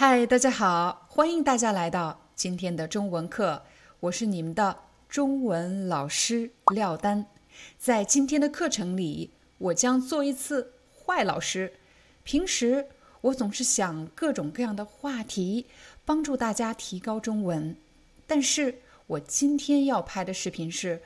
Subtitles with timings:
[0.00, 3.64] 嗨，大家好，欢迎大家来到今天的中文课，
[3.98, 7.26] 我是你们的中文老师廖丹。
[7.78, 11.72] 在今天的课程里，我将做一次坏老师。
[12.22, 12.86] 平时
[13.22, 15.66] 我总是想各种各样的话题，
[16.04, 17.76] 帮助大家提高中文。
[18.24, 18.78] 但是
[19.08, 21.02] 我今天要拍的视频是，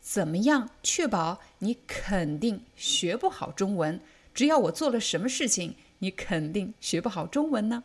[0.00, 4.00] 怎么样确保你肯定学不好中文？
[4.32, 7.82] 只要我做了什么事情，你肯定学不好中文呢？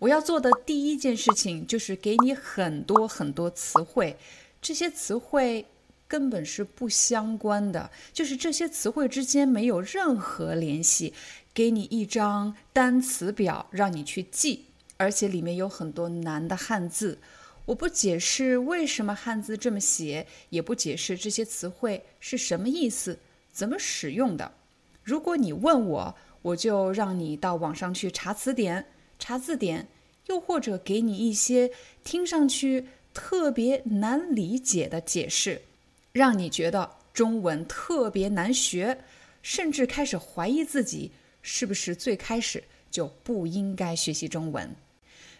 [0.00, 4.16] 我要做的第一件事情就是给你很多很多词汇，
[4.60, 5.66] 这些词汇
[6.06, 11.14] 根本是不相关的，就是这些词汇之间没有任何联系。
[11.54, 14.66] 给你一张单词表，让你去记，
[14.98, 17.18] 而且里面有很多难的汉字。
[17.64, 23.18] 我不解释为什么汉字这么写，也不解释这些词汇是什么意思，
[23.50, 24.52] 怎么使用的。
[25.02, 28.86] 如果你问我，我就让你到网上去查词典。
[29.18, 29.88] 查字典，
[30.26, 31.70] 又或者给你一些
[32.04, 35.62] 听上去特别难理解的解释，
[36.12, 38.98] 让你觉得中文特别难学，
[39.42, 41.10] 甚至开始怀疑自己
[41.42, 44.74] 是不是最开始就不应该学习中文。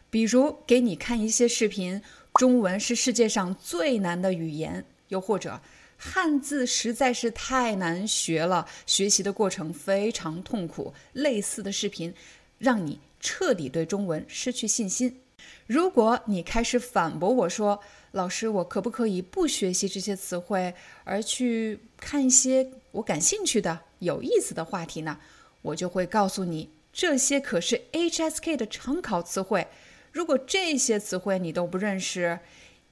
[0.09, 2.01] 比如给你看一些视频，
[2.35, 5.61] 中文是世界上最难的语言，又或者
[5.99, 12.15] 汉字实在是太难学了，学习的过程非常痛苦，类似的视频
[12.59, 13.01] 让你。
[13.27, 15.21] 彻底对中文失去信心。
[15.67, 17.81] 如果你开始反驳我说
[18.13, 20.73] ：“老师，我可不可以不学习这些词汇，
[21.03, 25.19] 而去看一些我感兴趣的、有意思的话题呢？”
[25.63, 29.67] 我就会告诉你，这些可是 HSK 的常考词汇。
[30.13, 32.39] 如果这些词汇你都不认识，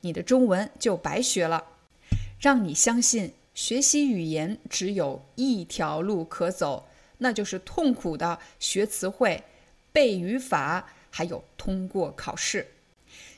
[0.01, 1.63] 你的中文就白学了。
[2.41, 9.45] 让你相信学习语言只有一条路可走，那就是痛苦的学词汇。
[9.95, 12.67] 背语法，还有通过考试。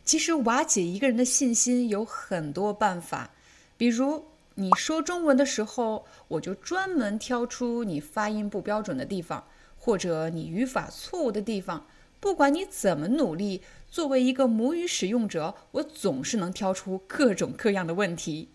[0.07, 3.33] 其实瓦解一个人的信心有很多办法，
[3.77, 4.25] 比如
[4.55, 9.47] 你说中文的时候，我就专门挑出你发音不标准的地方，
[9.77, 11.87] 或者你语法错误的地方。
[12.21, 18.49] 不管你怎么努力，作为一个母语使用者，我总是能挑出各种各样的问题。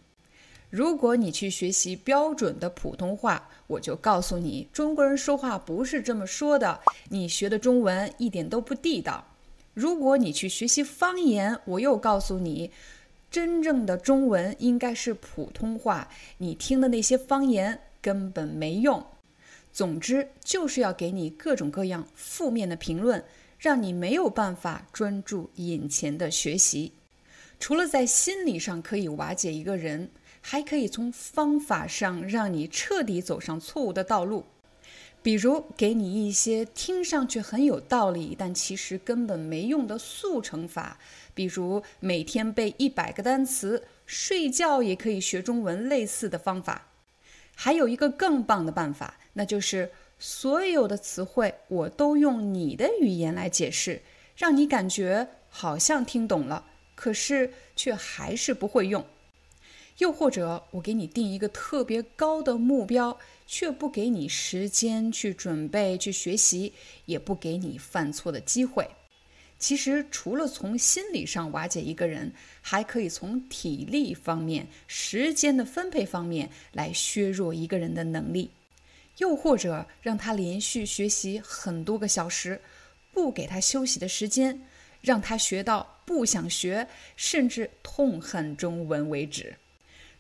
[0.72, 6.80] 如果你去学习标准的普通话，我就告诉你，中国人说话不是这么说的。
[7.09, 9.22] 你学的中文一点都不地道。
[9.74, 12.72] 如果你去学习方言，我又告诉你，
[13.30, 16.08] 真正的中文应该是普通话。
[16.38, 19.06] 你听的那些方言根本没用。
[19.74, 23.22] 总之，就是要给你各种各样负面的评论，
[23.60, 26.94] 让你没有办法专注眼前的学习。
[27.60, 30.10] 除了在心理上可以瓦解一个人。
[30.41, 34.44] 还可以从方法上让你彻底走上错误的道路，
[35.22, 40.97] 比如给你一些听上去很有道理，但其实根本没用的速成法，
[41.34, 46.88] 比如每天背一百个单词，睡觉也可以学中文类似的方法。
[47.56, 54.01] 还有一个更棒的办法，那就是所有的词汇我都用你的语言来解释，
[54.35, 56.66] 让你感觉好像听懂了，
[56.96, 59.06] 可是却还是不会用。
[60.01, 66.73] 又或者，我给你定一个特别高的目标，却不给你时间去准备、去学习，
[67.06, 68.89] 也不给你犯错的机会。
[69.59, 78.50] 其实，除了从心理上瓦解一个人，还可以从体力方面、时间的分配方面来削弱一个人的能力。
[79.19, 82.59] 又或者，让他连续学习很多个小时，
[83.13, 84.59] 不给他休息的时间，
[85.01, 89.56] 让他学到不想学，甚至痛恨中文为止。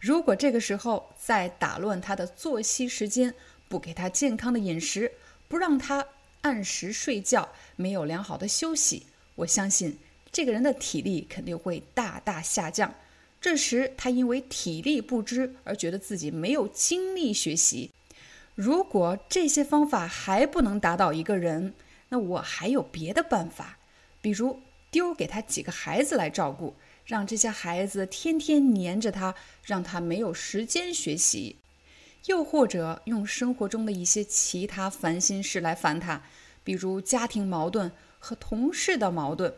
[0.01, 3.31] 如果这个时候再打乱他的作息时间，
[3.69, 5.11] 不给他健康的饮食，
[5.47, 6.03] 不让他
[6.41, 9.05] 按时睡觉，没有良好的休息，
[9.35, 9.95] 我相信
[10.31, 12.91] 这个人的体力肯定会大大下降。
[13.39, 17.91] 这时他因为体力不支而觉得自己没有精力学习。
[18.55, 21.75] 如果这些方法还不能打倒一个人，
[22.09, 23.77] 那我还有别的办法，
[24.19, 24.59] 比如
[24.89, 26.73] 丢给他几个孩子来照顾。
[27.05, 31.55] 让这些孩子天天黏着他，让他没有时间学习；
[32.27, 36.21] 又或者用生活中的一些其他烦心事来烦他，
[36.63, 39.53] 比如家庭矛盾和同事的矛盾。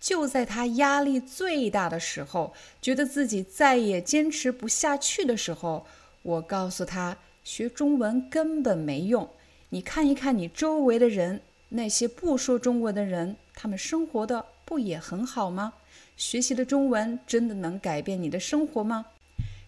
[0.00, 5.86] 就在他压力最大的时候，觉得自己再也坚持不下去的时候，
[6.22, 9.28] 我告诉他，学中文根本没用。
[9.70, 15.74] 你看一看你周围的人，那些不说中文的人，他们生活的不也很好吗？
[16.16, 19.06] 学习的中文真的能改变你的生活吗？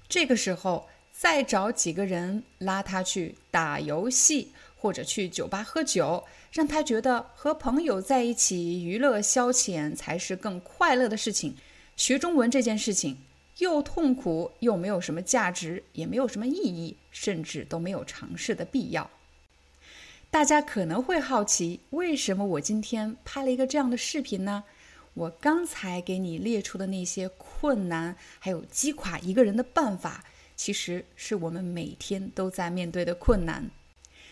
[0.09, 4.53] 这个时候，再找几个人拉他去打游戏。
[4.83, 11.55] 或者去酒吧喝酒，让他觉得和朋友在一起娱乐消遣才是更快乐的事情。
[11.99, 13.19] 学中文这件事情
[13.59, 19.11] 又痛苦又没有什么价值，也没有什么意义，甚至都没有尝试的必要。
[20.31, 24.65] 大家可能会好奇，为什么我今天拍了一个这样的视频呢？
[25.15, 30.25] 我刚才给你列出的那些困难，还有击垮一个人的办法，
[30.57, 33.71] 其实是我们每天都在面对的困难。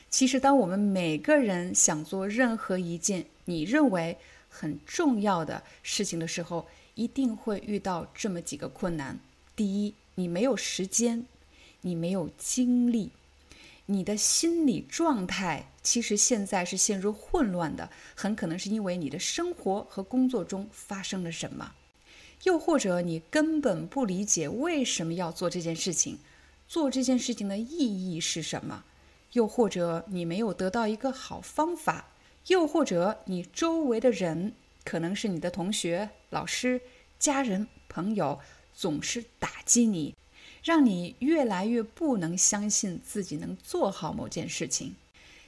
[0.09, 4.17] 其实，当我们每个人想做任何一件你认为
[4.49, 9.19] 很重要的事情的时候，一定会遇到这么几个困难。
[9.55, 11.27] 第一，你没有时间，
[11.83, 13.11] 你没有精力，
[13.91, 21.73] 你的心理状态其实现在是陷入混乱的，很可能是因为你的生活和工作中发生了什么，
[22.43, 26.19] 又或者你根本不理解为什么要做这件事情，
[26.69, 28.85] 做这件事情的意义是什么。
[29.33, 32.11] 又或者你没有得到一个好方法，
[32.49, 34.53] 又或者你周围的人，
[34.85, 36.79] 可能是你的同学、老师、
[37.19, 38.39] 家人、朋友，
[38.75, 40.15] 总是打击你，
[40.63, 44.95] 让你越来越不能相信自己能做好某件事情。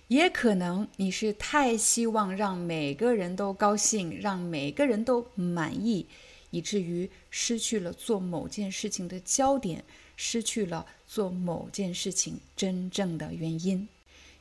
[0.09, 6.07] 也可能你是太希望让每个人都高兴，让每个人都满意，
[6.51, 9.85] 以至于失去了做某件事情的焦点。
[10.23, 13.89] 失去了做某件事情真正的原因，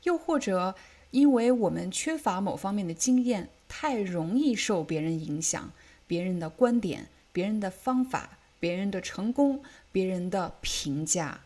[0.03, 0.75] 又或者
[1.11, 5.71] 因为我们缺乏某方面的经验，太容易受别人影响，
[6.05, 11.41] 别人的观点、别人的方法、别人的成功、别人的评价。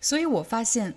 [0.00, 0.94] 所以我发现，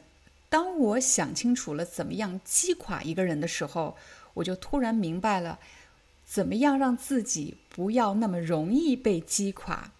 [0.49, 3.97] 当我想清楚了怎么样击垮一个人的时候，
[4.35, 5.59] 我就突然明白了，
[6.25, 9.91] 怎么样让自己不要那么容易被击垮。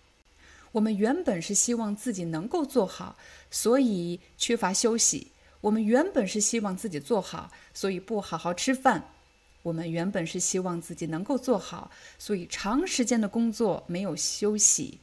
[0.74, 3.18] 我们原本是希望自己能够做好，
[3.50, 5.31] 所以缺乏休息；
[5.62, 9.01] 我们原本是希望自己做好，所以不好好吃饭；
[9.63, 11.89] 我们原本是希望自己能够做好，
[12.19, 15.00] 所以长时间的工作没有休息；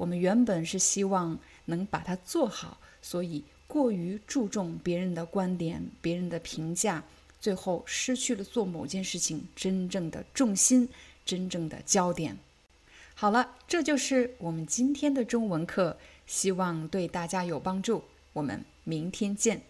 [0.00, 7.04] 我们原本是希望能把它做好，所以过于注重别人的观点、别人的评价，
[7.38, 10.88] 最后失去了做某件事情真正的重心、
[11.26, 12.38] 真正的焦点。
[13.14, 18.02] 好了，这就是我们今天的中文课，希望对大家有帮助。
[18.32, 19.69] 我们明天见。